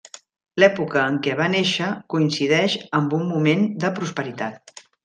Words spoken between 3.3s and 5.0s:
moment de prosperitat.